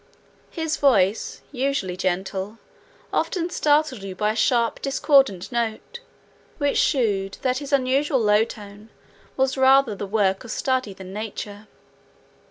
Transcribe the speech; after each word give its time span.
His 0.49 0.77
voice, 0.77 1.43
usually 1.51 1.95
gentle, 1.95 2.57
often 3.13 3.51
startled 3.51 4.01
you 4.01 4.15
by 4.15 4.31
a 4.31 4.35
sharp 4.35 4.81
discordant 4.81 5.51
note, 5.51 5.99
which 6.57 6.79
shewed 6.79 7.37
that 7.43 7.59
his 7.59 7.71
usual 7.71 8.19
low 8.19 8.43
tone 8.43 8.89
was 9.37 9.57
rather 9.59 9.93
the 9.93 10.07
work 10.07 10.43
of 10.43 10.49
study 10.49 10.95
than 10.95 11.13
nature. 11.13 11.67